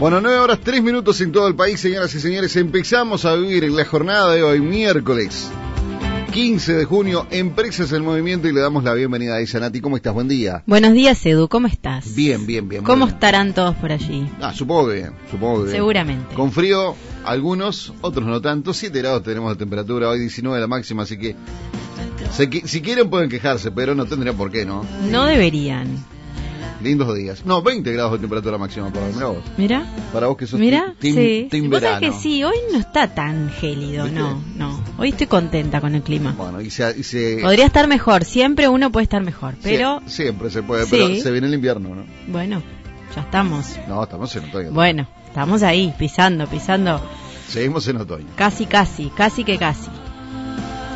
[0.00, 2.56] Bueno, 9 horas 3 minutos en todo el país, señoras y señores.
[2.56, 5.50] Empezamos a vivir en la jornada de hoy, miércoles
[6.32, 9.60] 15 de junio, Empresas en Movimiento, y le damos la bienvenida a ella.
[9.60, 10.14] Nati, ¿cómo estás?
[10.14, 10.62] Buen día.
[10.64, 12.14] Buenos días, Edu, ¿cómo estás?
[12.14, 12.82] Bien, bien, bien.
[12.82, 13.14] ¿Cómo bien.
[13.14, 14.26] estarán todos por allí?
[14.40, 15.76] Ah, supongo que bien, supongo que bien.
[15.76, 16.34] Seguramente.
[16.34, 16.94] Con frío,
[17.26, 18.72] algunos, otros no tanto.
[18.72, 21.36] 7 grados tenemos de temperatura, hoy 19 la máxima, así que
[22.32, 24.82] se si quieren pueden quejarse, pero no tendrían por qué, ¿no?
[25.10, 25.88] No deberían.
[26.82, 27.44] Lindos días.
[27.44, 29.44] No, 20 grados de temperatura máxima para, vos.
[29.58, 29.84] Mira,
[30.14, 31.48] Para vos que sos mira, team, sí.
[31.50, 32.00] team verano.
[32.00, 34.18] que sí, hoy no está tan gélido, ¿Viste?
[34.18, 34.82] no, no.
[34.96, 36.32] Hoy estoy contenta con el clima.
[36.36, 36.98] Bueno, y se...
[36.98, 40.84] y se- Podría estar mejor, siempre uno puede estar mejor, pero Sie- siempre se puede,
[40.86, 40.90] Sí.
[40.92, 42.04] pero se viene el invierno, ¿no?
[42.28, 42.62] bueno,
[43.14, 43.76] ya estamos.
[43.86, 44.70] No, estamos en otoño.
[44.72, 46.98] Bueno, estamos ahí, pisando, pisando,
[47.48, 48.26] Seguimos en otoño.
[48.36, 49.90] casi, casi, casi que casi,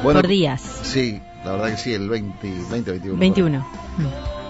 [0.03, 0.63] Bueno, por días.
[0.83, 3.19] Sí, la verdad que sí, el 20, 20 21.
[3.19, 3.59] 21.
[3.99, 4.44] Mm.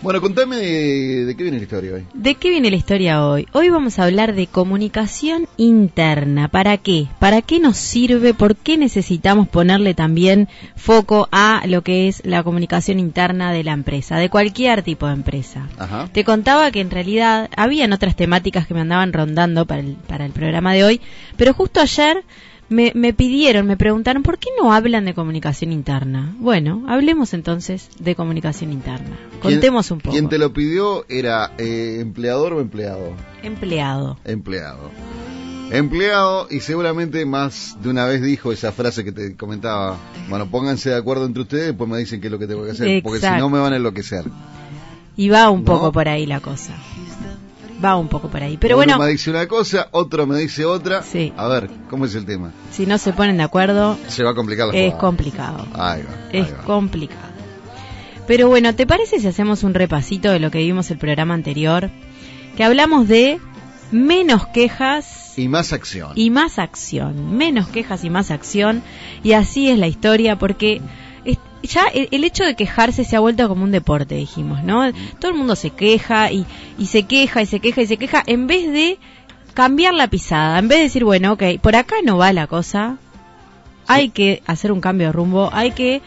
[0.00, 2.06] Bueno, contame de, de qué viene la historia hoy.
[2.14, 3.48] ¿De qué viene la historia hoy?
[3.52, 6.48] Hoy vamos a hablar de comunicación interna.
[6.48, 7.08] ¿Para qué?
[7.18, 8.32] ¿Para qué nos sirve?
[8.32, 13.72] ¿Por qué necesitamos ponerle también foco a lo que es la comunicación interna de la
[13.72, 15.68] empresa, de cualquier tipo de empresa?
[15.78, 16.08] Ajá.
[16.12, 20.24] Te contaba que en realidad habían otras temáticas que me andaban rondando para el, para
[20.26, 21.00] el programa de hoy,
[21.36, 22.24] pero justo ayer
[22.68, 26.34] me, me pidieron, me preguntaron, ¿por qué no hablan de comunicación interna?
[26.38, 29.18] Bueno, hablemos entonces de comunicación interna.
[29.40, 30.12] Contemos un poco.
[30.12, 33.12] Quien te lo pidió era eh, empleador o empleado.
[33.42, 34.18] Empleado.
[34.24, 34.90] Empleado.
[35.70, 39.98] Empleado y seguramente más de una vez dijo esa frase que te comentaba.
[40.28, 42.70] Bueno, pónganse de acuerdo entre ustedes, después me dicen qué es lo que tengo que
[42.70, 44.24] hacer, porque si no me van a enloquecer.
[45.16, 45.66] Y va un ¿No?
[45.66, 46.74] poco por ahí la cosa.
[47.84, 48.56] Va un poco por ahí.
[48.56, 51.02] Pero Uno bueno, me dice una cosa, otro me dice otra.
[51.02, 51.32] Sí.
[51.36, 52.52] A ver, ¿cómo es el tema?
[52.72, 54.98] si no se ponen de acuerdo, Se va a complicar la es jugada.
[55.00, 55.66] complicado.
[55.74, 56.10] Ahí va.
[56.32, 56.62] ahí Es va.
[56.64, 57.28] complicado.
[58.26, 61.90] Pero bueno, ¿te parece si hacemos un repasito de lo que vimos el programa anterior?
[62.56, 63.38] Que hablamos de
[63.90, 66.12] menos quejas Y más acción.
[66.14, 67.36] y más acción.
[67.38, 68.82] Menos quejas y más acción.
[69.22, 70.80] Y así es la historia porque
[71.62, 74.92] ya el, el hecho de quejarse se ha vuelto como un deporte, dijimos, ¿no?
[75.18, 76.46] Todo el mundo se queja y,
[76.78, 78.98] y se queja y se queja y se queja en vez de
[79.54, 82.98] cambiar la pisada, en vez de decir, bueno, ok, por acá no va la cosa,
[83.88, 86.00] hay que hacer un cambio de rumbo, hay que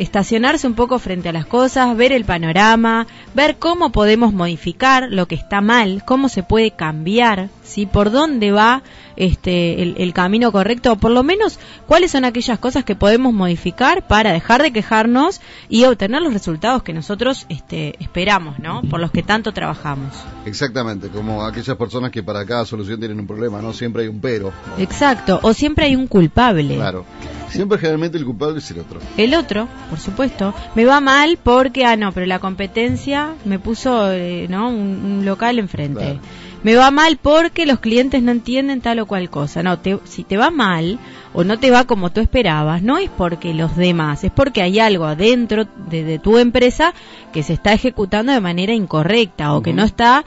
[0.00, 5.28] estacionarse un poco frente a las cosas, ver el panorama, ver cómo podemos modificar lo
[5.28, 7.84] que está mal, cómo se puede cambiar, ¿sí?
[7.84, 8.82] por dónde va
[9.16, 13.34] este el, el camino correcto, o por lo menos cuáles son aquellas cosas que podemos
[13.34, 18.80] modificar para dejar de quejarnos y obtener los resultados que nosotros este, esperamos, ¿no?
[18.80, 20.14] Por los que tanto trabajamos.
[20.46, 23.74] Exactamente, como aquellas personas que para cada solución tienen un problema, ¿no?
[23.74, 24.50] Siempre hay un pero.
[24.78, 26.76] Exacto, o siempre hay un culpable.
[26.76, 27.04] Claro.
[27.50, 29.00] Siempre generalmente el culpable es el otro.
[29.16, 34.10] El otro, por supuesto, me va mal porque, ah, no, pero la competencia me puso,
[34.12, 34.68] eh, ¿no?
[34.68, 34.76] Un,
[35.18, 36.00] un local enfrente.
[36.00, 36.20] Claro.
[36.62, 39.62] Me va mal porque los clientes no entienden tal o cual cosa.
[39.62, 40.98] No, te- si te va mal
[41.32, 44.78] o no te va como tú esperabas, no es porque los demás, es porque hay
[44.78, 46.92] algo adentro de, de tu empresa
[47.32, 50.24] que se está ejecutando de manera incorrecta o que no está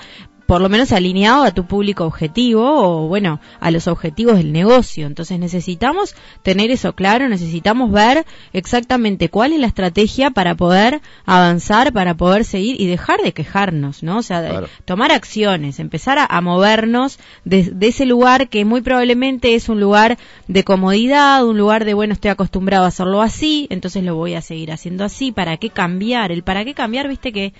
[0.54, 5.08] por lo menos alineado a tu público objetivo o bueno, a los objetivos del negocio.
[5.08, 11.92] Entonces necesitamos tener eso claro, necesitamos ver exactamente cuál es la estrategia para poder avanzar,
[11.92, 14.20] para poder seguir y dejar de quejarnos, ¿no?
[14.20, 14.68] O sea, Claro.
[14.86, 19.80] tomar acciones, empezar a, a movernos de, de ese lugar que muy probablemente es un
[19.80, 24.36] lugar de comodidad, un lugar de, bueno, estoy acostumbrado a hacerlo así, entonces lo voy
[24.36, 26.32] a seguir haciendo así, ¿para qué cambiar?
[26.32, 27.54] El para qué cambiar, viste que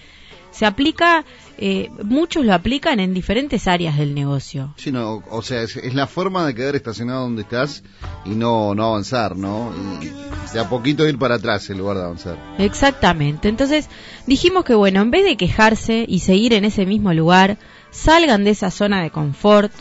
[0.54, 1.26] se aplica,
[1.58, 4.74] eh, muchos lo aplican en diferentes áreas del negocio.
[4.78, 7.84] Sí, no, o sea, es, es la forma de quedar estacionado donde estás
[8.24, 9.74] y no, no avanzar, ¿no?
[10.02, 12.38] Y de a poquito ir para atrás en lugar de avanzar.
[12.60, 13.50] Exactamente.
[13.50, 13.90] Entonces
[14.28, 17.58] dijimos que bueno, en vez de quejarse y seguir en ese mismo lugar,
[17.90, 19.74] salgan de esa zona de confort.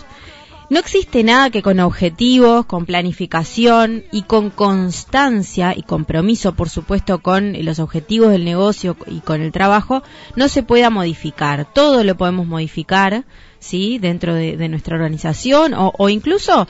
[0.72, 7.18] No existe nada que con objetivos, con planificación y con constancia y compromiso, por supuesto,
[7.18, 10.02] con los objetivos del negocio y con el trabajo,
[10.34, 11.70] no se pueda modificar.
[11.70, 13.26] Todo lo podemos modificar,
[13.58, 13.98] ¿sí?
[13.98, 16.66] Dentro de, de nuestra organización o, o incluso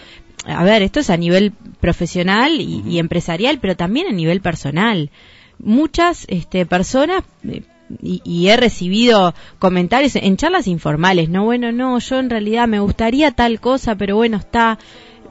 [0.47, 5.13] a ver, esto es a nivel profesional y, y empresarial, pero también a nivel personal.
[5.61, 7.63] Muchas este, personas, eh,
[8.01, 12.81] y, y he recibido comentarios en charlas informales, no, bueno, no, yo en realidad me
[12.81, 14.79] gustaría tal cosa, pero bueno, está,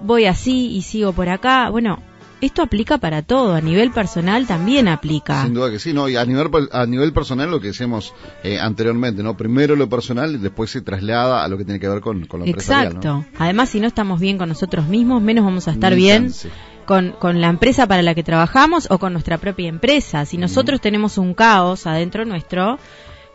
[0.02, 1.70] voy así y sigo por acá.
[1.70, 2.00] Bueno,
[2.42, 5.44] esto aplica para todo, a nivel personal también aplica.
[5.44, 6.10] Sin duda que sí, ¿no?
[6.10, 8.14] Y a nivel, a nivel personal lo que decíamos
[8.44, 9.38] eh, anteriormente, ¿no?
[9.38, 12.40] Primero lo personal y después se traslada a lo que tiene que ver con, con
[12.40, 13.08] lo empresarial, Exacto.
[13.08, 13.26] ¿no?
[13.38, 16.50] Además, si no estamos bien con nosotros mismos, menos vamos a estar Ni bien chance.
[16.92, 20.26] Con, con la empresa para la que trabajamos o con nuestra propia empresa.
[20.26, 22.80] Si nosotros tenemos un caos adentro nuestro,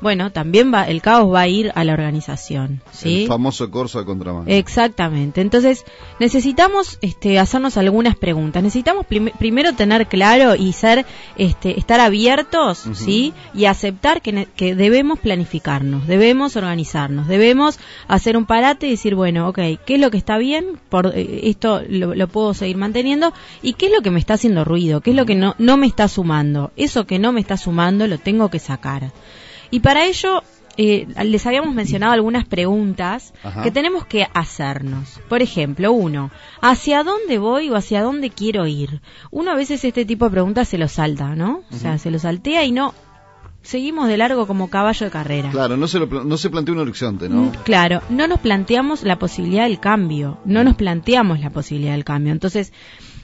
[0.01, 3.23] bueno, también va, el caos va a ir a la organización, ¿sí?
[3.23, 4.45] El famoso corso de contramano.
[4.47, 5.41] Exactamente.
[5.41, 5.85] Entonces,
[6.21, 8.63] necesitamos este, hacernos algunas preguntas.
[8.63, 11.07] Necesitamos primero tener claro y ser,
[11.37, 13.33] este, estar abiertos, ¿sí?
[13.55, 19.49] Y aceptar que, que, debemos planificarnos, debemos organizarnos, debemos hacer un parate y decir, bueno,
[19.49, 20.79] ok, ¿qué es lo que está bien?
[20.91, 23.33] Por, eh, esto lo, lo, puedo seguir manteniendo.
[23.63, 25.01] ¿Y qué es lo que me está haciendo ruido?
[25.01, 26.71] ¿Qué es lo que no, no me está sumando?
[26.77, 29.11] Eso que no me está sumando lo tengo que sacar.
[29.77, 30.43] Y para ello
[30.79, 35.21] eh, les habíamos mencionado algunas preguntas que tenemos que hacernos.
[35.29, 36.31] Por ejemplo, uno,
[36.63, 39.03] ¿hacia dónde voy o hacia dónde quiero ir?
[39.31, 41.61] Uno a veces este tipo de preguntas se lo salta, ¿no?
[41.71, 42.95] O sea, se lo saltea y no
[43.61, 45.51] seguimos de largo como caballo de carrera.
[45.51, 47.43] Claro, no se, no se plantea un horizonte, ¿no?
[47.43, 52.05] Mm, claro, no nos planteamos la posibilidad del cambio, no nos planteamos la posibilidad del
[52.05, 52.33] cambio.
[52.33, 52.73] Entonces,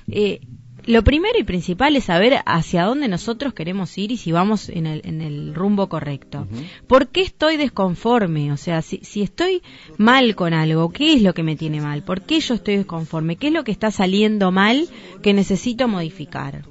[0.06, 0.43] eh,
[0.84, 4.87] lo primero y principal es saber hacia dónde nosotros queremos ir y si vamos en
[4.87, 6.46] el, en el rumbo correcto.
[6.87, 8.52] ¿Por qué estoy desconforme?
[8.52, 9.62] O sea, si, si estoy
[9.96, 12.02] mal con algo, ¿qué es lo que me tiene mal?
[12.02, 13.37] ¿Por qué yo estoy desconforme?
[13.37, 14.88] ¿Qué es lo que está saliendo mal
[15.23, 16.62] que necesito modificar?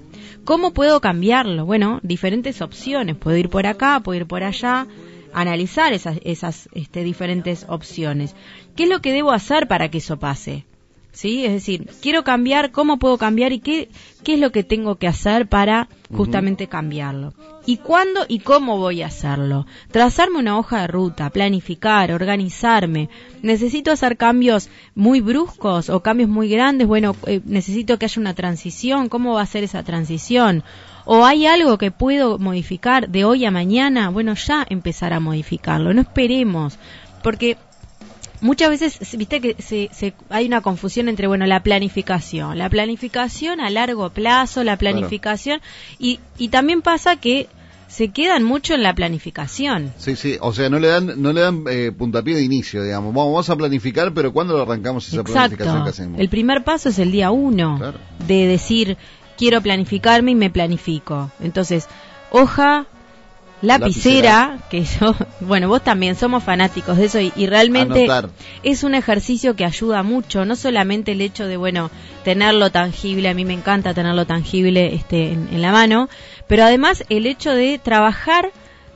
[0.44, 1.66] ¿Cómo puedo cambiarlo?
[1.66, 3.16] Bueno, diferentes opciones.
[3.16, 4.88] Puedo ir por acá, puedo ir por allá
[5.34, 8.36] analizar esas, esas este, diferentes opciones.
[8.76, 10.66] ¿Qué es lo que debo hacer para que eso pase?
[11.12, 11.46] ¿Sí?
[11.46, 13.90] Es decir, quiero cambiar, ¿cómo puedo cambiar y qué,
[14.24, 17.34] qué es lo que tengo que hacer para justamente cambiarlo?
[17.66, 19.68] ¿Y cuándo y cómo voy a hacerlo?
[19.92, 23.10] Trazarme una hoja de ruta, planificar, organizarme.
[23.44, 26.88] ¿Necesito hacer cambios muy bruscos o cambios muy grandes?
[26.88, 29.10] Bueno, eh, necesito que haya una transición.
[29.10, 30.64] ¿Cómo va a ser esa transición?
[31.06, 34.10] ¿O hay algo que puedo modificar de hoy a mañana?
[34.10, 35.94] Bueno, ya empezar a modificarlo.
[35.94, 36.80] No esperemos.
[37.22, 37.58] Porque
[38.42, 43.70] muchas veces, viste que se, hay una confusión entre, bueno, la planificación, la planificación a
[43.70, 45.62] largo plazo, la planificación,
[46.00, 47.48] y, y también pasa que
[47.92, 49.94] se quedan mucho en la planificación.
[49.98, 53.14] Sí, sí, o sea, no le dan, no le dan eh, puntapié de inicio, digamos.
[53.14, 56.20] Vamos, a planificar, pero ¿cuándo arrancamos esa planificación que hacemos?
[56.20, 57.94] El primer paso es el día uno,
[58.28, 58.98] de decir,
[59.38, 61.32] quiero planificarme y me planifico.
[61.42, 61.88] Entonces,
[62.32, 62.86] hoja,
[63.62, 68.08] lapicera, que yo, bueno, vos también somos fanáticos de eso y, realmente
[68.64, 71.92] es un ejercicio que ayuda mucho, no solamente el hecho de, bueno,
[72.24, 76.10] tenerlo tangible, a mí me encanta tenerlo tangible este, en la mano,
[76.48, 78.52] pero además el hecho de trabajar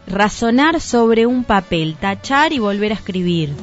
[0.07, 3.53] razonar sobre un papel, tachar y volver a escribir,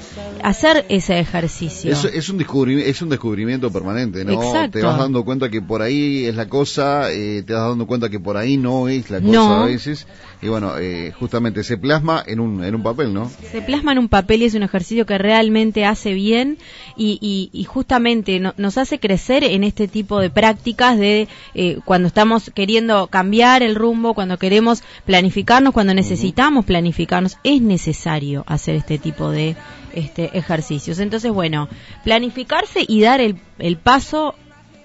[0.42, 1.92] hacer ese ejercicio.
[1.92, 4.40] Es, un, descubrimiento, es un descubrimiento permanente, ¿no?
[4.70, 8.08] Te vas dando cuenta que por ahí es la cosa, eh, te vas dando cuenta
[8.08, 10.06] que por ahí no es la cosa a veces,
[10.40, 13.30] y bueno, eh, justamente se plasma en un, en un papel, ¿no?
[13.50, 16.58] Se plasma en un papel y es un ejercicio que realmente hace bien
[16.96, 22.50] y, y, justamente nos hace crecer en este tipo de prácticas de eh, cuando estamos
[22.54, 28.96] queriendo cambiar el rumbo, cuando queremos planificarnos, cuando necesitamos necesitamos planificarnos, es necesario hacer este
[28.96, 29.54] tipo de
[29.92, 30.98] este, ejercicios.
[30.98, 31.68] Entonces, bueno,
[32.04, 34.34] planificarse y dar el, el paso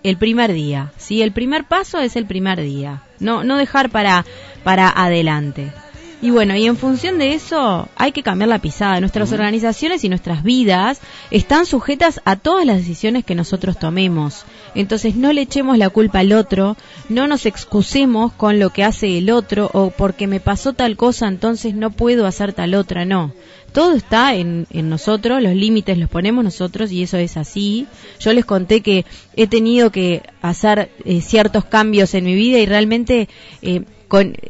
[0.03, 0.91] el primer día.
[0.97, 1.21] ¿sí?
[1.21, 3.03] El primer paso es el primer día.
[3.19, 4.25] No, no dejar para,
[4.65, 5.71] para adelante.
[6.19, 8.99] Y bueno, y en función de eso hay que cambiar la pisada.
[8.99, 10.99] Nuestras organizaciones y nuestras vidas
[11.29, 14.43] están sujetas a todas las decisiones que nosotros tomemos.
[14.73, 16.75] Entonces no le echemos la culpa al otro,
[17.07, 21.27] no nos excusemos con lo que hace el otro o porque me pasó tal cosa
[21.27, 23.31] entonces no puedo hacer tal otra, no.
[23.71, 27.85] Todo está en, en nosotros, los límites los ponemos nosotros y eso es así.
[28.19, 29.05] Yo les conté que
[29.35, 33.29] he tenido que hacer eh, ciertos cambios en mi vida y realmente
[33.61, 33.83] eh,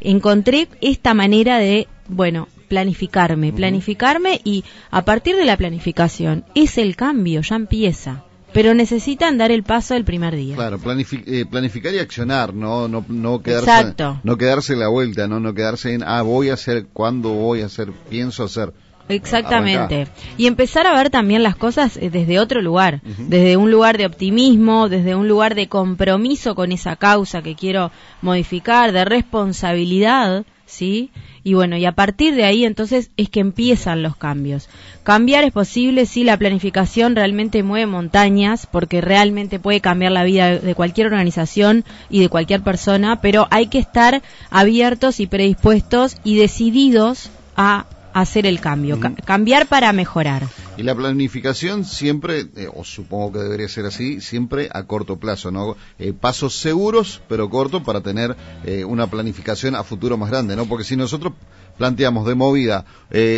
[0.00, 6.96] encontré esta manera de, bueno, planificarme, planificarme y a partir de la planificación es el
[6.96, 8.24] cambio, ya empieza.
[8.52, 10.54] Pero necesitan dar el paso el primer día.
[10.54, 15.52] Claro, eh, planificar y accionar, no no no quedarse no quedarse la vuelta, no no
[15.52, 18.72] quedarse en ah voy a hacer, cuándo voy a hacer, pienso hacer.
[19.08, 20.08] Exactamente.
[20.36, 24.06] Y empezar a ver también las cosas eh, desde otro lugar, desde un lugar de
[24.06, 27.90] optimismo, desde un lugar de compromiso con esa causa que quiero
[28.22, 31.10] modificar, de responsabilidad, ¿sí?
[31.42, 34.68] Y bueno, y a partir de ahí entonces es que empiezan los cambios.
[35.02, 40.58] Cambiar es posible si la planificación realmente mueve montañas, porque realmente puede cambiar la vida
[40.58, 46.36] de cualquier organización y de cualquier persona, pero hay que estar abiertos y predispuestos y
[46.36, 47.86] decididos a
[48.20, 50.44] hacer el cambio, cambiar para mejorar.
[50.76, 55.50] Y la planificación siempre, eh, o supongo que debería ser así, siempre a corto plazo,
[55.50, 55.76] ¿no?
[55.98, 60.66] Eh, pasos seguros, pero cortos para tener eh, una planificación a futuro más grande, ¿no?
[60.66, 61.32] Porque si nosotros
[61.76, 62.84] planteamos de movida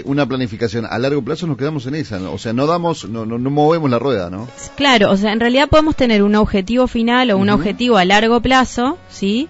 [0.06, 3.38] una planificación a largo plazo, nos quedamos en esa, o sea, no damos, no, no,
[3.50, 4.49] movemos la rueda, ¿no?
[4.76, 8.40] Claro, o sea, en realidad podemos tener un objetivo final o un objetivo a largo
[8.40, 9.49] plazo, ¿sí?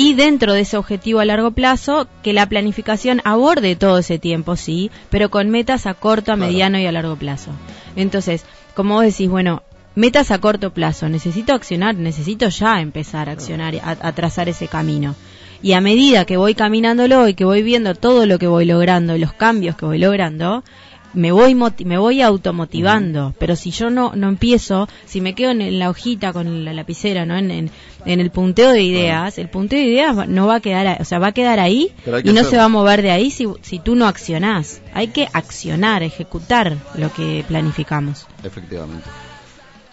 [0.00, 4.56] Y dentro de ese objetivo a largo plazo, que la planificación aborde todo ese tiempo,
[4.56, 7.50] sí, pero con metas a corto, a mediano y a largo plazo.
[7.96, 9.62] Entonces, como vos decís, bueno,
[9.94, 15.16] metas a corto plazo, necesito accionar, necesito ya empezar a accionar, a, trazar ese camino.
[15.60, 19.16] Y a medida que voy caminándolo y que voy viendo todo lo que voy logrando
[19.16, 20.64] y los cambios que voy logrando,
[21.14, 25.78] me voy me voy automotivando, pero si yo no no empiezo, si me quedo en,
[25.78, 27.36] la hojita con la lapicera, ¿no?
[27.36, 31.04] En, en, el punteo de ideas, el punteo de ideas no va a quedar, o
[31.04, 31.92] sea, va a quedar ahí
[32.24, 34.80] y no se va a mover de ahí si, si tú no accionás.
[34.94, 38.26] Hay que accionar, ejecutar lo que planificamos.
[38.42, 39.08] Efectivamente.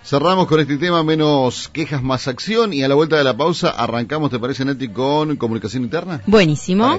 [0.04, 3.72] Cerramos con este tema, menos quejas, más acción, y a la vuelta de la pausa
[3.72, 6.22] arrancamos, ¿te parece, Neti, con comunicación interna?
[6.26, 6.98] Buenísimo.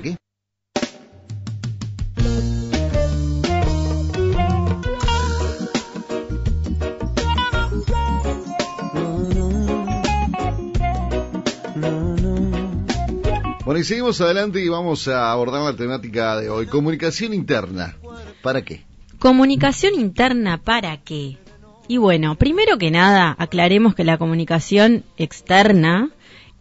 [13.79, 16.67] Bueno, y seguimos adelante y vamos a abordar la temática de hoy.
[16.67, 17.97] Comunicación interna.
[18.43, 18.83] ¿Para qué?
[19.21, 21.39] Comunicación interna, ¿para qué?
[21.87, 26.11] Y bueno, primero que nada, aclaremos que la comunicación externa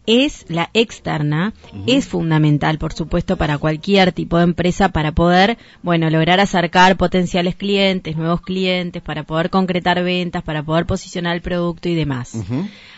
[0.06, 1.54] es la externa,
[1.88, 7.56] es fundamental, por supuesto, para cualquier tipo de empresa para poder, bueno, lograr acercar potenciales
[7.56, 12.36] clientes, nuevos clientes, para poder concretar ventas, para poder posicionar el producto y demás.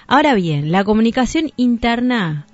[0.07, 2.47] Ahora bien, la comunicación interna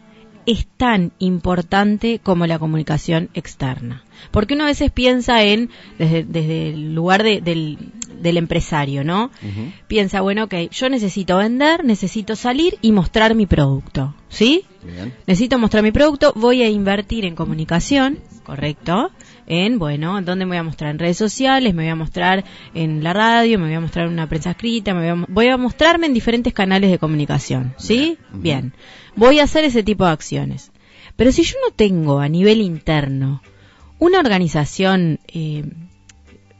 [0.47, 4.05] es tan importante como la comunicación externa.
[4.31, 7.79] Porque uno a veces piensa en, desde, el lugar del,
[8.23, 9.31] empresario, ¿no?
[9.88, 14.65] Piensa, bueno, ok, yo necesito vender, necesito salir y mostrar mi producto, ¿sí?
[15.26, 19.11] Necesito mostrar mi producto, voy a invertir en comunicación, ¿correcto?
[19.47, 20.91] En, bueno, ¿dónde me voy a mostrar?
[20.91, 24.12] En redes sociales, me voy a mostrar en la radio, me voy a mostrar en
[24.12, 28.19] una prensa escrita, me voy a, voy a mostrarme en diferentes canales de comunicación, ¿sí?
[28.33, 28.75] Bien.
[29.15, 30.73] Voy a hacer ese tipo de acciones.
[31.17, 33.43] Pero si yo no tengo a nivel interno
[33.99, 35.65] una organización eh,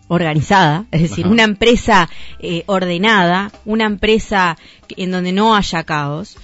[0.09, 2.09] organizada, es decir, una empresa
[2.41, 4.57] eh, ordenada, una empresa
[4.89, 6.37] en donde no haya caos,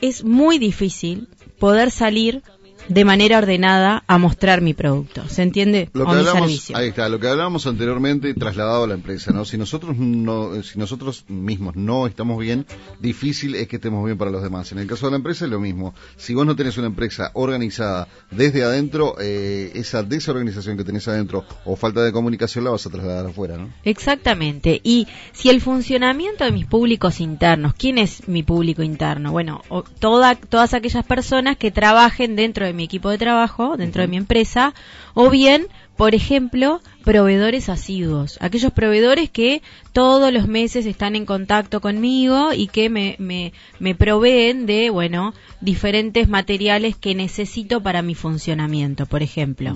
[0.00, 2.42] es muy difícil poder salir
[2.88, 5.28] de manera ordenada a mostrar mi producto.
[5.28, 5.88] ¿Se entiende?
[5.92, 9.44] Lo que hablamos, Ahí está, lo que hablábamos anteriormente trasladado a la empresa, ¿no?
[9.44, 12.66] Si nosotros no, si nosotros mismos no estamos bien,
[13.00, 14.72] difícil es que estemos bien para los demás.
[14.72, 15.94] En el caso de la empresa es lo mismo.
[16.16, 21.44] Si vos no tenés una empresa organizada desde adentro, eh, esa desorganización que tenés adentro
[21.64, 23.72] o falta de comunicación la vas a trasladar afuera, ¿no?
[23.84, 24.80] Exactamente.
[24.82, 29.32] Y si el funcionamiento de mis públicos internos, ¿quién es mi público interno?
[29.32, 29.62] Bueno,
[29.98, 34.16] toda, todas aquellas personas que trabajen dentro de mi equipo de trabajo, dentro de mi
[34.16, 34.74] empresa,
[35.14, 39.62] o bien, por ejemplo, proveedores asiduos, aquellos proveedores que
[39.92, 45.34] todos los meses están en contacto conmigo y que me, me, me proveen de, bueno,
[45.60, 49.74] diferentes materiales que necesito para mi funcionamiento, por ejemplo.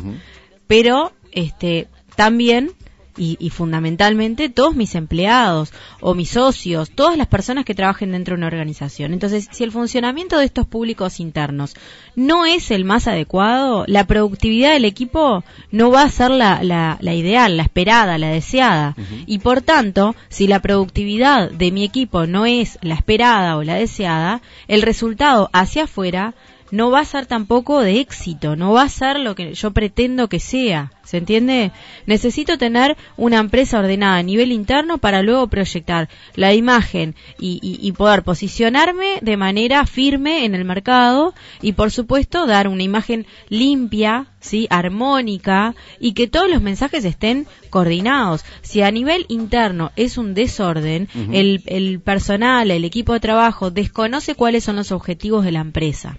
[0.66, 2.72] Pero, este, también
[3.16, 8.38] y, fundamentalmente todos mis empleados o mis socios, todas las personas que trabajen dentro de
[8.38, 9.12] una organización.
[9.12, 11.74] Entonces, si el funcionamiento de estos públicos internos
[12.14, 17.14] no es el más adecuado, la productividad del equipo no va a ser la, la,
[17.14, 18.94] ideal, la esperada, la deseada.
[19.26, 23.74] Y por tanto, si la productividad de mi equipo no es la esperada o la
[23.74, 26.34] deseada, el resultado hacia afuera
[26.70, 30.28] no va a ser tampoco de éxito, no va a ser lo que yo pretendo
[30.28, 30.92] que sea.
[31.04, 31.70] ¿Se entiende?
[32.06, 38.24] Necesito tener una empresa ordenada a nivel interno para luego proyectar la imagen y, poder
[38.24, 41.32] posicionarme de manera firme en el mercado
[41.62, 44.66] y, por supuesto, dar una imagen limpia, ¿sí?
[44.68, 48.44] armónica y que todos los mensajes estén coordinados.
[48.62, 54.34] Si a nivel interno es un desorden, el, el personal, el equipo de trabajo desconoce
[54.34, 56.18] cuáles son los objetivos de la empresa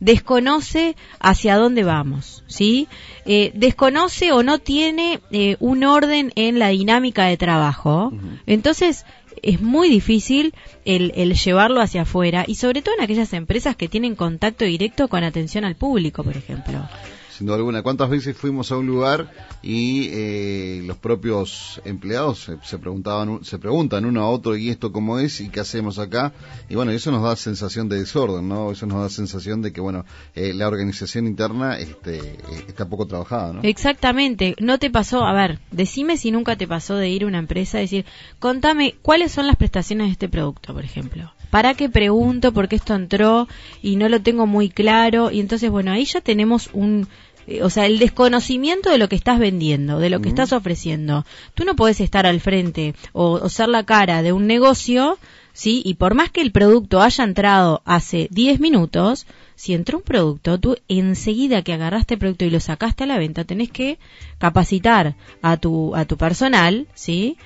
[0.00, 2.88] desconoce hacia dónde vamos, ¿sí?
[3.26, 8.12] Eh, desconoce o no tiene eh, un orden en la dinámica de trabajo,
[8.46, 9.04] entonces
[9.42, 13.88] es muy difícil el, el, llevarlo hacia afuera y sobre todo en aquellas empresas que
[13.88, 16.88] tienen contacto directo con atención al público, por ejemplo
[17.36, 17.82] sin duda alguna.
[17.82, 24.04] ¿Cuántas veces fuimos a un lugar y eh, los propios empleados se, preguntaban, se preguntan
[24.04, 26.32] uno a otro y esto cómo es y qué hacemos acá?
[26.68, 28.70] Y bueno, eso nos da sensación de desorden, ¿no?
[28.70, 32.38] Eso nos da sensación de que, bueno, eh, la organización interna este, eh,
[32.68, 33.60] está poco trabajada, ¿no?
[33.62, 34.54] Exactamente.
[34.60, 37.78] No te pasó, a ver, decime si nunca te pasó de ir a una empresa
[37.78, 38.04] decir,
[38.38, 41.32] contame, ¿cuáles son las prestaciones de este producto, por ejemplo?
[41.54, 42.52] ¿Para qué pregunto?
[42.52, 43.46] Porque esto entró
[43.80, 45.30] y no lo tengo muy claro.
[45.30, 47.06] Y entonces, bueno, ahí ya tenemos un,
[47.46, 51.24] eh, o sea, el desconocimiento de lo que estás vendiendo, de lo que estás ofreciendo.
[51.54, 55.16] Tú no puedes estar al frente o, ser la cara de un negocio,
[55.52, 55.80] ¿sí?
[55.84, 60.58] Y por más que el producto haya entrado hace 10 minutos, si entró un producto,
[60.58, 64.00] tú enseguida que agarraste el producto y lo sacaste a la venta, tenés que
[64.38, 67.36] capacitar a tu, a tu personal, ¿sí?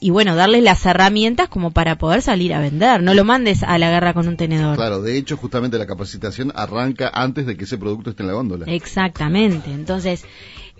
[0.00, 3.02] Y bueno, darles las herramientas como para poder salir a vender.
[3.02, 4.76] No lo mandes a la guerra con un tenedor.
[4.76, 8.34] Claro, de hecho, justamente la capacitación arranca antes de que ese producto esté en la
[8.34, 8.66] góndola.
[8.66, 9.72] Exactamente.
[9.72, 10.24] Entonces,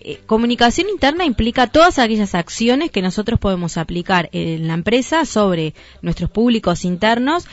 [0.01, 5.75] eh, comunicación interna implica todas aquellas acciones que nosotros podemos aplicar en la empresa sobre
[6.03, 7.47] nuestros públicos internos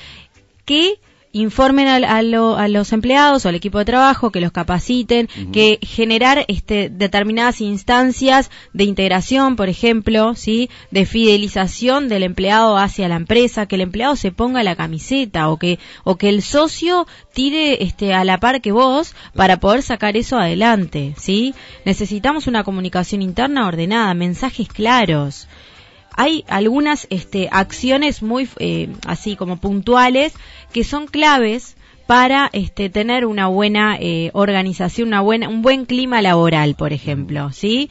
[0.65, 0.99] que
[1.35, 6.89] informen a, los empleados o al equipo de trabajo, que los capaciten, que generar este,
[6.89, 13.75] determinadas instancias de integración, por ejemplo, sí, de fidelización del empleado hacia la empresa, que
[13.75, 18.23] el empleado se ponga la camiseta o que o que el socio tire este a
[18.23, 21.53] la par que vos para poder sacar eso adelante, sí.
[21.83, 25.49] Necesitamos una comunicación interna ordenada, mensajes claros
[26.15, 30.33] hay algunas este, acciones muy eh, así como puntuales
[30.71, 31.75] que son claves
[32.07, 37.51] para este, tener una buena eh, organización, una buena, un buen clima laboral, por ejemplo,
[37.51, 37.89] ¿sí?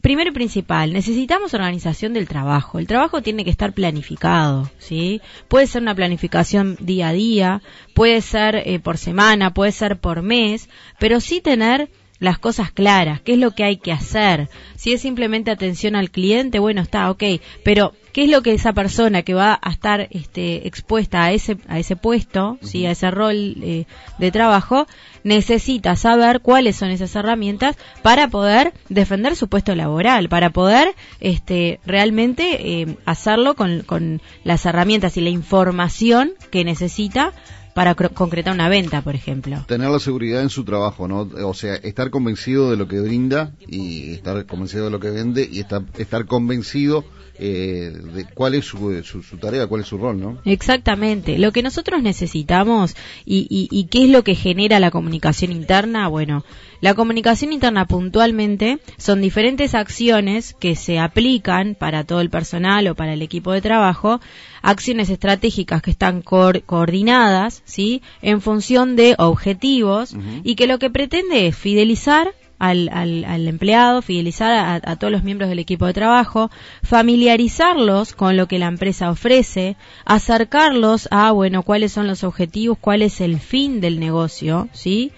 [0.00, 2.78] Primero y principal, necesitamos organización del trabajo.
[2.78, 5.20] El trabajo tiene que estar planificado, ¿sí?
[5.48, 7.62] Puede ser una planificación día a día,
[7.94, 13.20] puede ser eh, por semana, puede ser por mes, pero sí tener las cosas claras,
[13.20, 14.48] qué es lo que hay que hacer.
[14.76, 17.22] Si es simplemente atención al cliente, bueno, está, ok,
[17.62, 21.58] pero qué es lo que esa persona que va a estar este, expuesta a ese,
[21.68, 22.86] a ese puesto, ¿sí?
[22.86, 23.84] a ese rol eh,
[24.18, 24.86] de trabajo,
[25.22, 31.78] necesita saber cuáles son esas herramientas para poder defender su puesto laboral, para poder este,
[31.86, 37.32] realmente eh, hacerlo con, con las herramientas y la información que necesita
[37.78, 39.64] para concretar una venta, por ejemplo.
[39.68, 41.20] Tener la seguridad en su trabajo, ¿no?
[41.46, 45.48] O sea, estar convencido de lo que brinda y estar convencido de lo que vende
[45.48, 47.04] y estar, estar convencido
[47.38, 50.40] eh, de cuál es su, su, tarea, cuál es su rol, ¿no?
[50.44, 51.38] Exactamente.
[51.38, 56.08] Lo que nosotros necesitamos y, y, y qué es lo que genera la comunicación interna,
[56.08, 56.44] bueno,
[56.80, 62.94] la comunicación interna puntualmente son diferentes acciones que se aplican para todo el personal o
[62.94, 64.20] para el equipo de trabajo,
[64.62, 68.02] acciones estratégicas que están coordinadas, ¿sí?
[68.22, 74.80] En función de objetivos y que lo que pretende es fidelizar al, al, empleado, fidelizar
[74.84, 76.50] a, todos los miembros del equipo de trabajo,
[76.82, 83.02] familiarizarlos con lo que la empresa ofrece, acercarlos a, bueno, cuáles son los objetivos, cuál
[83.02, 85.12] es el fin del negocio, ¿sí?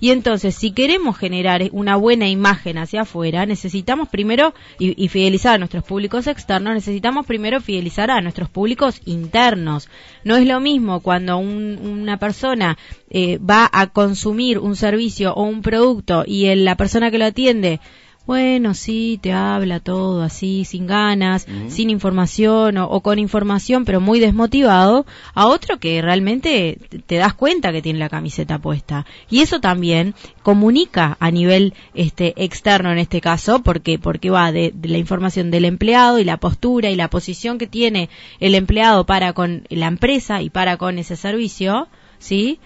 [0.00, 5.58] Y entonces, si queremos generar una buena imagen hacia afuera, necesitamos primero, y, fidelizar a
[5.58, 9.88] nuestros públicos externos, necesitamos primero fidelizar a nuestros públicos internos.
[10.24, 12.76] No es lo mismo cuando una persona
[13.10, 17.80] eh, va a consumir un servicio o un producto y la persona que lo atiende
[18.26, 24.18] bueno, sí, te habla todo así, sin ganas, sin información o, con información, pero muy
[24.18, 29.06] desmotivado, a otro que realmente te das cuenta que tiene la camiseta puesta.
[29.30, 34.72] Y eso también comunica a nivel este externo en este caso, porque porque va de,
[34.74, 39.06] de la información del empleado y la postura y la posición que tiene el empleado
[39.06, 41.86] para con la empresa y para con ese servicio,
[42.18, 42.58] ¿sí?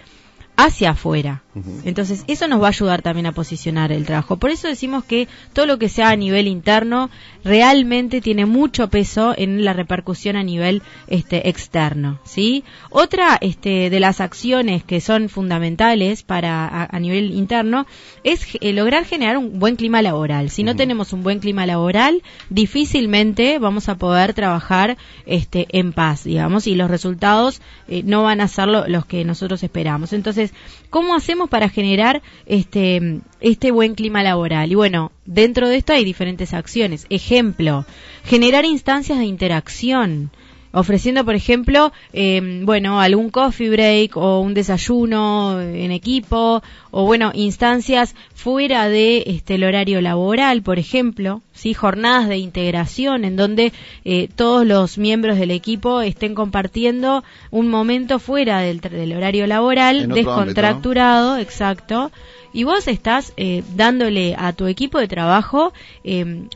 [0.56, 1.42] hacia afuera.
[1.84, 4.36] Entonces, eso nos va a ayudar también a posicionar el trabajo.
[4.36, 7.10] Por eso decimos que todo lo que sea a nivel interno
[7.42, 12.62] realmente tiene mucho peso en la repercusión a nivel este externo, ¿sí?
[12.90, 17.86] Otra este de las acciones que son fundamentales para a, nivel interno
[18.22, 20.50] es eh, lograr generar un buen clima laboral.
[20.50, 26.24] Si no tenemos un buen clima laboral, difícilmente vamos a poder trabajar este en paz,
[26.24, 30.12] digamos, y los resultados eh, no van a ser los que nosotros esperamos.
[30.12, 30.52] Entonces,
[30.90, 34.70] ¿cómo hacemos para generar este, este buen clima laboral?
[34.72, 37.06] Y bueno, dentro de esto hay diferentes acciones.
[37.10, 37.84] Ejemplo,
[38.24, 40.30] generar instancias de interacción
[40.72, 47.32] ofreciendo, por ejemplo, eh, bueno, algún coffee break o un desayuno en equipo o bueno,
[47.34, 53.72] instancias fuera de este el horario laboral, por ejemplo, sí, jornadas de integración en donde
[54.04, 60.08] eh, todos los miembros del equipo estén compartiendo un momento fuera del, del horario laboral,
[60.08, 62.10] descontracturado, exacto
[62.52, 65.72] y vos estás eh, dándole a tu equipo de trabajo,
[66.04, 66.46] eh,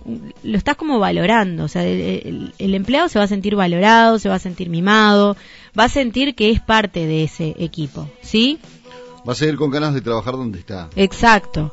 [0.42, 4.36] lo estás como valorando, o sea, el, empleado se va a sentir valorado, se va
[4.36, 5.36] a sentir mimado,
[5.78, 8.58] va a sentir que es parte de ese equipo, ¿sí?
[9.26, 10.90] Va a seguir con ganas de trabajar donde está.
[10.96, 11.72] Exacto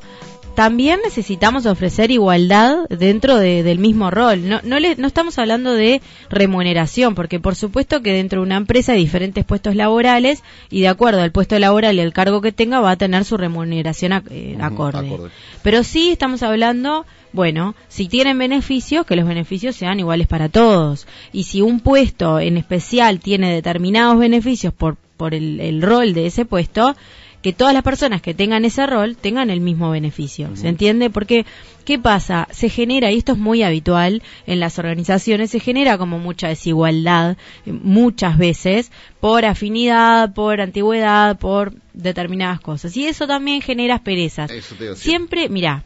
[0.55, 4.47] también necesitamos ofrecer igualdad dentro del mismo rol.
[4.47, 8.57] No, no, le, no estamos hablando de remuneración, porque por supuesto que dentro de una
[8.57, 12.51] empresa hay diferentes puestos laborales y de acuerdo al puesto laboral y al cargo que
[12.51, 15.17] tenga va a tener su remuneración eh, acorde.
[15.63, 21.07] Pero sí estamos hablando, bueno, si tienen beneficios, que los beneficios sean iguales para todos.
[21.31, 26.27] Y si un puesto en especial tiene determinados beneficios por, por el, el rol de
[26.27, 26.95] ese puesto,
[27.41, 30.55] que todas las personas que tengan ese rol tengan el mismo beneficio.
[30.55, 31.09] ¿Se entiende?
[31.09, 31.45] Porque,
[31.85, 32.47] ¿qué pasa?
[32.51, 37.37] Se genera, y esto es muy habitual en las organizaciones, se genera como mucha desigualdad
[37.65, 42.95] eh, muchas veces por afinidad, por antigüedad, por determinadas cosas.
[42.95, 44.51] Y eso también genera asperezas.
[44.95, 45.83] Siempre, mira,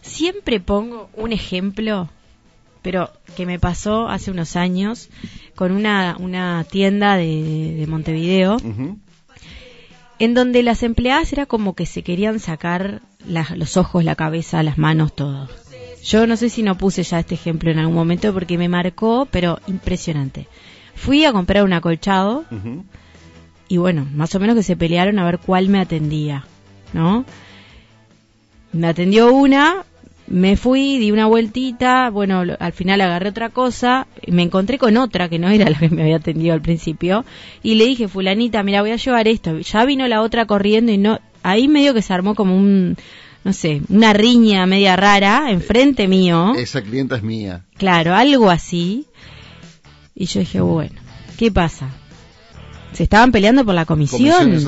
[0.00, 2.08] siempre pongo un ejemplo
[2.82, 5.08] pero que me pasó hace unos años
[5.54, 8.56] con una, una tienda de, Montevideo,
[10.22, 14.78] en donde las empleadas era como que se querían sacar los ojos, la cabeza, las
[14.78, 15.48] manos, todo.
[16.04, 19.26] Yo no sé si no puse ya este ejemplo en algún momento porque me marcó,
[19.28, 20.46] pero impresionante.
[20.94, 22.44] Fui a comprar un acolchado
[23.66, 26.44] y bueno, más o menos que se pelearon a ver cuál me atendía,
[26.92, 27.24] ¿no?
[28.72, 29.84] Me atendió una,
[30.32, 35.28] me fui, di una vueltita, bueno, al final agarré otra cosa, me encontré con otra
[35.28, 37.24] que no era la que me había atendido al principio,
[37.62, 39.58] y le dije, fulanita, mira, voy a llevar esto.
[39.58, 42.96] Ya vino la otra corriendo y no, ahí medio que se armó como un,
[43.44, 46.54] no sé, una riña media rara enfrente mío.
[46.56, 47.64] Esa clienta es mía.
[47.76, 49.04] Claro, algo así.
[50.14, 50.98] Y yo dije, bueno,
[51.36, 51.90] ¿qué pasa?
[52.92, 54.60] Se estaban peleando por la comisión.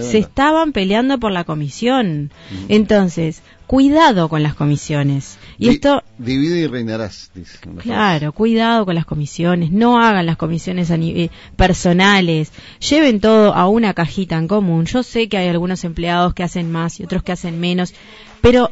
[0.00, 2.30] se estaban peleando por la comisión.
[2.68, 5.38] Entonces, cuidado con las comisiones.
[5.58, 7.30] Y esto divide y reinarás.
[7.78, 9.72] claro, cuidado con las comisiones.
[9.72, 12.52] No hagan las comisiones a nivel personales.
[12.88, 14.84] Lleven todo a una cajita en común.
[14.86, 17.94] Yo sé que hay algunos empleados que hacen más y otros que hacen menos,
[18.40, 18.70] pero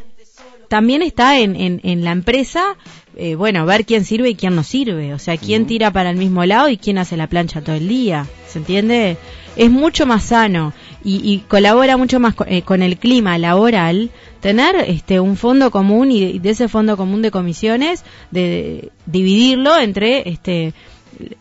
[0.68, 2.77] también está en, en, la empresa,
[3.16, 5.14] eh, bueno, ver quién sirve y quién no sirve.
[5.14, 7.88] O sea, quién tira para el mismo lado y quién hace la plancha todo el
[7.88, 8.27] día.
[8.48, 9.16] ¿Se entiende?
[9.57, 10.72] Es mucho más sano
[11.05, 16.11] y, colabora mucho más con, eh, con, el clima laboral tener este un fondo común
[16.11, 20.72] y de ese fondo común de comisiones de dividirlo entre este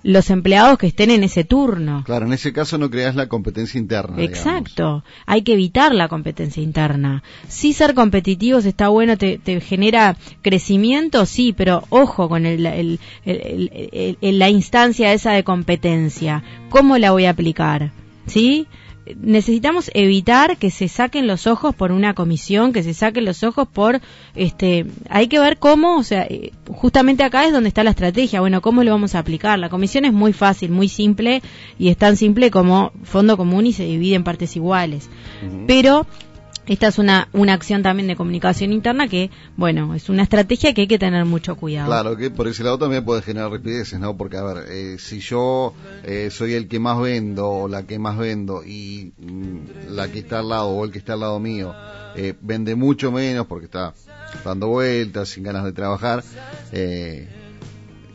[0.04, 2.04] los empleados que estén en ese turno.
[2.06, 4.22] Claro, en ese caso no creas la competencia interna.
[4.22, 7.24] Exacto, hay que evitar la competencia interna.
[7.48, 13.00] Sí ser competitivos está bueno, te, genera crecimiento, sí, pero ojo con el,
[14.22, 16.44] la instancia esa de competencia.
[16.70, 17.92] ¿Cómo la voy a aplicar?
[18.26, 18.68] ¿Sí?
[19.16, 23.68] Necesitamos evitar que se saquen los ojos por una comisión, que se saquen los ojos
[23.68, 24.02] por,
[24.36, 28.42] este, hay que ver cómo, o sea, eh, justamente acá es donde está la estrategia,
[28.42, 29.60] bueno, cómo lo vamos a aplicar.
[29.60, 31.42] La comisión es muy fácil, muy simple
[31.78, 35.10] y es tan simple como fondo común y se divide en partes iguales.
[35.68, 36.06] Pero
[36.66, 40.82] esta es una, una acción también de comunicación interna que, bueno, es una estrategia que
[40.82, 41.88] hay que tener mucho cuidado.
[41.88, 44.16] Claro, que por ese lado también puede generar rapideces, ¿no?
[44.16, 45.74] Porque, a ver, eh, si yo
[46.04, 50.20] eh, soy el que más vendo o la que más vendo y mm, la que
[50.20, 51.74] está al lado o el que está al lado mío
[52.16, 53.94] eh, vende mucho menos porque está
[54.46, 56.24] dando vueltas, sin ganas de trabajar,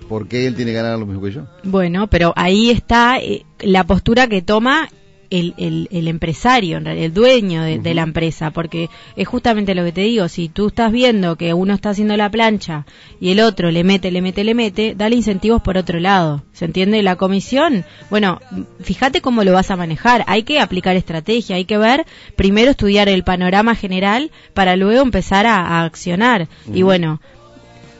[0.08, 1.46] ¿por qué él tiene que ganar lo mismo que yo?
[1.64, 3.18] Bueno, pero ahí está
[3.61, 4.88] la postura que toma
[5.31, 10.01] el, el, el, empresario, el dueño de, la empresa, porque es justamente lo que te
[10.03, 12.87] digo, si tú estás viendo que uno está haciendo la plancha
[13.21, 16.64] y el otro le mete, le mete, le mete, dale incentivos por otro lado, ¿se
[16.64, 17.03] entiende?
[17.03, 18.41] La comisión, bueno,
[18.81, 23.09] fíjate cómo lo vas a manejar, hay que aplicar estrategia, hay que ver, primero estudiar
[23.09, 27.21] el panorama general para luego empezar a, accionar, y bueno,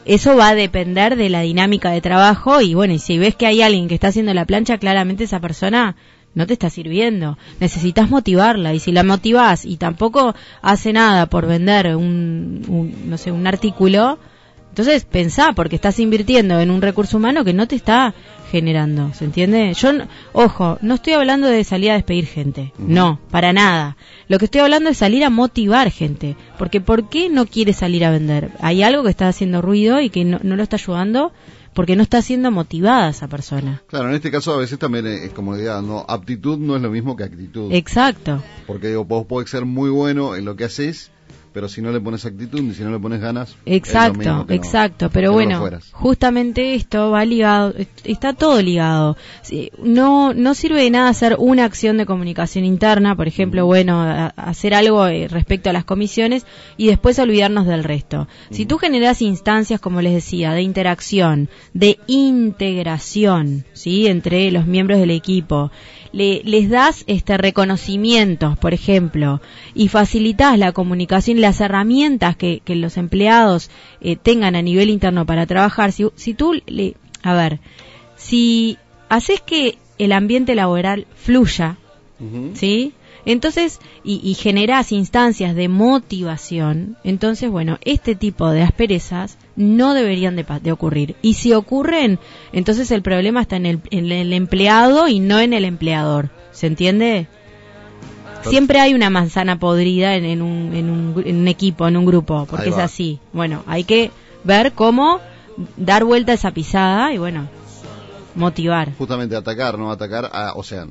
[0.05, 3.45] eso va a depender de la dinámica de trabajo y bueno, y si ves que
[3.45, 5.95] hay alguien que está haciendo la plancha, claramente esa persona
[6.33, 7.37] no te está sirviendo.
[7.59, 13.31] Necesitas motivarla y si la motivas y tampoco hace nada por vender un, no sé,
[13.31, 14.19] un artículo,
[14.69, 18.13] entonces pensá porque estás invirtiendo en un recurso humano que no te está
[18.51, 19.73] generando, ¿se entiende?
[19.73, 19.89] Yo,
[20.31, 23.97] ojo, no estoy hablando de salir a despedir gente, no, para nada.
[24.27, 28.05] Lo que estoy hablando es salir a motivar gente, porque ¿por qué no quiere salir
[28.05, 28.51] a vender?
[28.61, 31.31] Hay algo que está haciendo ruido y que no, no lo está ayudando
[31.73, 33.81] porque no está siendo motivada esa persona.
[33.87, 36.89] Claro, en este caso a veces también es como diga, no, aptitud no es lo
[36.89, 37.71] mismo que actitud.
[37.71, 38.43] Exacto.
[38.67, 41.11] Porque digo, vos podés ser muy bueno en lo que haces,
[41.53, 43.55] pero si no le pones actitud y si no le pones ganas.
[43.65, 45.09] Exacto, exacto.
[45.11, 49.17] pero bueno, justamente esto va ligado, está todo ligado.
[49.81, 54.01] No, no sirve de nada hacer una acción de comunicación interna, por ejemplo, bueno,
[54.35, 56.45] hacer algo eh, respecto a las comisiones
[56.77, 58.27] y después olvidarnos del resto.
[58.51, 64.07] Si tú generas instancias, como les decía, de interacción, de integración, ¿sí?
[64.07, 65.71] Entre los miembros del equipo,
[66.11, 69.41] le, les das este reconocimientos, por ejemplo,
[69.73, 73.69] y facilitas la comunicación y las herramientas que, que los empleados
[74.01, 77.59] eh, tengan a nivel interno para trabajar, si, si tú le, a ver,
[78.15, 78.77] si
[79.09, 81.77] haces que el ambiente laboral fluya,
[82.53, 82.93] ¿sí?
[83.25, 90.35] Entonces, y, y generas instancias de motivación, entonces, bueno, este tipo de asperezas no deberían
[90.35, 91.15] de, ocurrir.
[91.21, 92.19] Y si ocurren,
[92.53, 96.29] entonces el problema está en el, en el empleado y no en el empleador.
[96.51, 97.27] ¿Se entiende?
[98.41, 102.47] Siempre hay una manzana podrida en, un, en, un, en un equipo, en un grupo,
[102.49, 103.19] porque es así.
[103.33, 104.11] Bueno, hay que
[104.45, 105.19] ver cómo
[105.75, 107.49] dar vuelta a esa pisada y bueno,
[108.35, 108.95] motivar.
[108.97, 110.87] Justamente atacar, no atacar, a, o sea,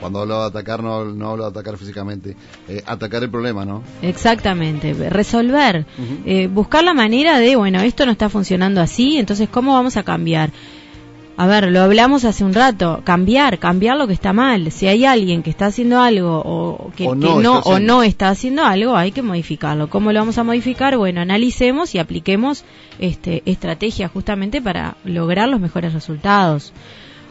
[0.00, 2.36] cuando hablo de atacar no, no hablo de atacar físicamente,
[2.68, 3.82] eh, atacar el problema, ¿no?
[4.02, 5.86] Exactamente, resolver,
[6.24, 10.02] eh, buscar la manera de, bueno, esto no está funcionando así, entonces ¿cómo vamos a
[10.02, 10.50] cambiar?
[11.38, 14.72] a ver, lo hablamos hace un rato, cambiar, cambiar lo que está mal.
[14.72, 18.96] Si hay alguien que está haciendo algo o que, no, o no está haciendo algo,
[18.96, 19.90] hay que modificarlo.
[19.90, 20.96] ¿Cómo lo vamos a modificar?
[20.96, 22.64] Bueno, analicemos y apliquemos
[22.98, 26.72] este, estrategias justamente para lograr los mejores resultados.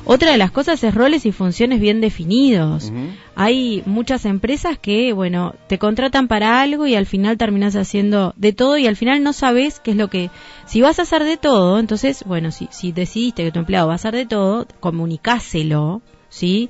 [0.05, 2.91] Otra de las cosas es roles y funciones bien definidos.
[3.35, 8.53] Hay muchas empresas que, bueno, te contratan para algo y al final terminas haciendo de
[8.53, 10.29] todo y al final no sabes qué es lo que...
[10.67, 13.93] Si vas a hacer de todo, entonces, bueno, si, si decidiste que tu empleado va
[13.93, 16.69] a hacer de todo, comunicáselo, ¿sí?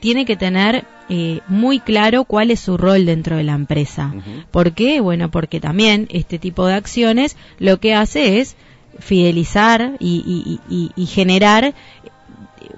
[0.00, 4.14] Tiene que tener eh, muy claro cuál es su rol dentro de la empresa.
[4.50, 5.00] ¿Por qué?
[5.00, 8.56] Bueno, porque también este tipo de acciones lo que hace es
[8.98, 11.74] fidelizar y, y, y generar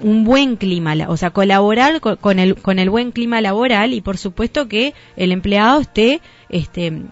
[0.00, 4.16] un buen clima, o sea, colaborar con, el, con el buen clima laboral y por
[4.16, 7.02] supuesto que el empleado esté este,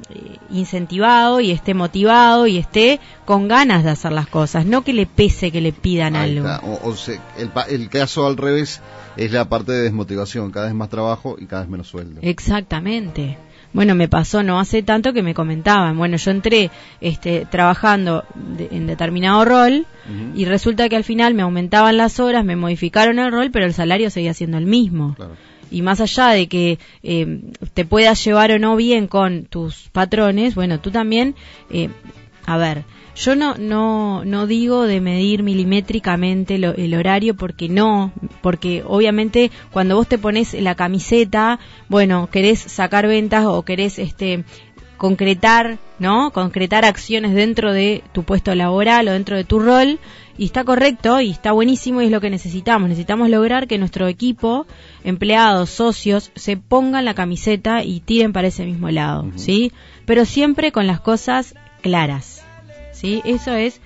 [0.50, 5.06] incentivado y esté motivado y esté con ganas de hacer las cosas, no que le
[5.06, 6.48] pese que le pidan algo.
[6.82, 6.94] O,
[7.36, 8.80] el, el caso al revés
[9.16, 12.20] es la parte de desmotivación, cada vez más trabajo y cada vez menos sueldo.
[12.22, 13.38] Exactamente.
[13.76, 16.70] Bueno, me pasó no hace tanto que me comentaban, bueno, yo entré
[17.02, 18.24] este, trabajando
[18.70, 19.84] en determinado rol
[20.34, 23.74] y resulta que al final me aumentaban las horas, me modificaron el rol, pero el
[23.74, 25.14] salario seguía siendo el mismo.
[25.70, 27.42] Y más allá de que eh,
[27.74, 31.34] te puedas llevar o no bien con tus patrones, bueno, tú también,
[31.68, 31.90] eh,
[32.46, 32.84] a ver,
[33.16, 39.96] yo no, no, no digo de medir milimétricamente el horario porque no, porque obviamente cuando
[39.96, 44.44] vos te pones la camiseta, bueno, querés sacar ventas o querés este
[44.96, 46.30] concretar, ¿no?
[46.30, 49.98] Concretar acciones dentro de tu puesto laboral o dentro de tu rol
[50.38, 52.88] y está correcto y está buenísimo y es lo que necesitamos.
[52.88, 54.66] Necesitamos lograr que nuestro equipo,
[55.04, 59.72] empleados, socios, se pongan la camiseta y tiren para ese mismo lado, ¿sí?
[60.04, 62.35] Pero siempre con las cosas claras.
[62.96, 63.22] ¿Sí?
[63.24, 63.80] Eso es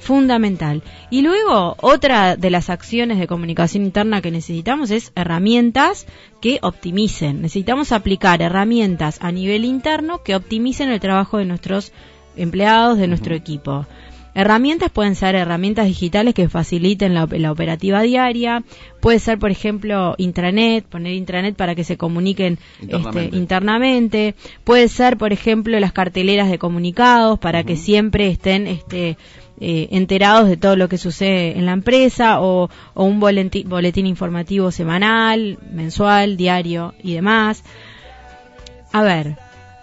[0.00, 0.82] fundamental.
[1.10, 6.06] Y luego, otra de las acciones de comunicación interna que necesitamos es herramientas
[6.40, 7.42] que optimicen.
[7.42, 11.92] Necesitamos aplicar herramientas a nivel interno que optimicen el trabajo de nuestros
[12.36, 13.86] empleados, de nuestro equipo.
[14.34, 18.64] Herramientas pueden ser herramientas digitales que faciliten la, operativa diaria,
[19.00, 22.58] puede ser, por ejemplo, intranet, poner intranet para que se comuniquen
[23.32, 29.18] internamente, este, puede ser, por ejemplo, las carteleras de comunicados para que siempre estén este,
[29.60, 34.06] eh, enterados de todo lo que sucede en la empresa o, o un boletín, boletín
[34.06, 37.64] informativo semanal, mensual, diario y demás.
[38.92, 39.36] A ver,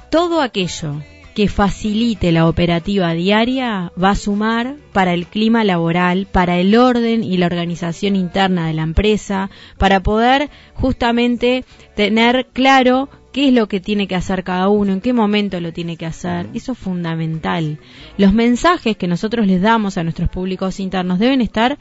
[0.10, 0.96] todo aquello
[1.40, 7.24] que facilite la operativa diaria va a sumar para el clima laboral, para el orden
[7.24, 11.64] y la organización interna de la empresa, para poder justamente
[11.96, 15.72] tener claro qué es lo que tiene que hacer cada uno, en qué momento lo
[15.72, 16.48] tiene que hacer.
[16.54, 17.80] Eso es fundamental.
[18.18, 21.78] Los mensajes que nosotros les damos a nuestros públicos internos deben estar,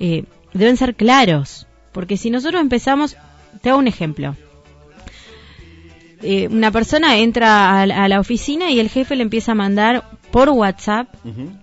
[0.00, 3.18] eh, deben ser claros, porque si nosotros empezamos,
[3.60, 4.36] te hago un ejemplo.
[6.22, 10.50] Eh, una persona entra a, la oficina y el jefe le empieza a mandar por
[10.50, 11.08] WhatsApp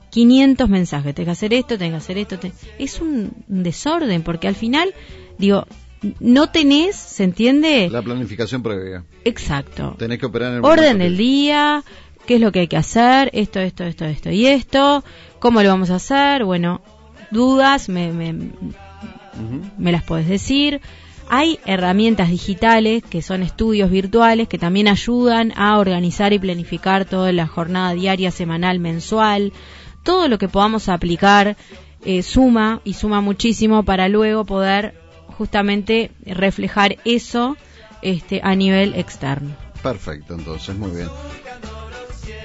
[0.10, 1.16] 500 mensajes.
[1.16, 2.38] Tengo que hacer esto, tengo que hacer esto.
[2.78, 4.94] Es un desorden porque al final,
[5.38, 5.66] digo,
[6.20, 7.90] no tenés, ¿se entiende?
[7.90, 9.04] La planificación previa.
[9.26, 9.96] Exacto.
[9.98, 11.84] Tenés que operar en el Orden del día,
[12.26, 15.04] qué es lo que hay que hacer, esto, esto, esto, esto y esto,
[15.40, 16.82] cómo lo vamos a hacer, bueno,
[17.32, 18.34] dudas, me, me,
[19.78, 20.82] me las puedes decir.
[21.32, 27.32] Hay herramientas digitales que son estudios virtuales que también ayudan a organizar y planificar toda
[27.32, 29.54] la jornada diaria, semanal, mensual.
[30.02, 31.56] Todo lo que podamos aplicar
[32.04, 34.96] eh, suma y suma muchísimo para luego poder
[35.38, 37.58] justamente reflejar eso
[38.02, 39.56] este, a nivel externo.
[39.84, 41.10] Perfecto, entonces, muy bien.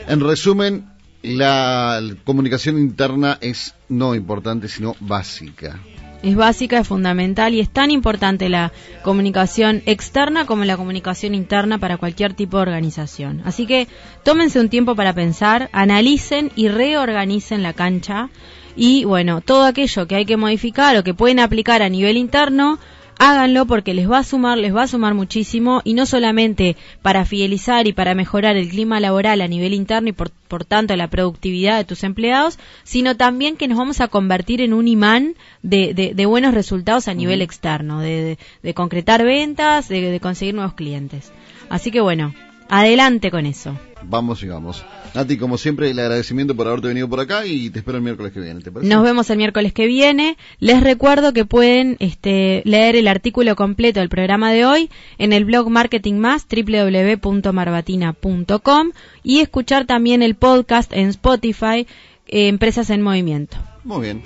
[0.09, 0.91] En resumen,
[1.23, 5.81] la comunicación interna es no importante, sino básica
[6.25, 11.79] es básica, es fundamental y es tan importante la comunicación externa como la comunicación interna
[11.79, 13.43] para cualquier tipo de organización.
[13.45, 13.89] Así que
[14.23, 18.31] tómense un tiempo para pensar, analicen y reorganicen la cancha
[18.75, 22.79] y bueno, todo aquello que hay que modificar o que pueden aplicar a nivel interno,
[23.19, 27.25] háganlo porque les va a sumar, les va a sumar muchísimo y no solamente para
[27.25, 31.09] fidelizar y para mejorar el clima laboral a nivel interno y por, por tanto la
[31.09, 35.95] productividad de tus empleados, sino también que nos vamos a convertir en un imán de,
[36.15, 41.33] de, buenos resultados a nivel externo, de, de concretar ventas, de conseguir nuevos clientes.
[41.69, 42.35] Así que bueno,
[42.69, 43.79] adelante con eso.
[44.03, 44.85] Vamos y vamos.
[45.15, 48.33] Nati, como siempre, el agradecimiento por haberte venido por acá y te espero el miércoles
[48.33, 48.61] que viene.
[48.61, 48.93] ¿te parece?
[48.93, 50.37] Nos vemos el miércoles que viene.
[50.59, 55.45] Les recuerdo que pueden este, leer el artículo completo del programa de hoy en el
[55.45, 58.91] blog Marketing Más, www.marbatina.com
[59.23, 61.87] y escuchar también el podcast en Spotify,
[62.27, 63.57] eh, Empresas en Movimiento.
[63.85, 64.23] Muy bien.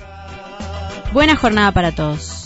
[1.12, 2.36] Buena jornada para todos.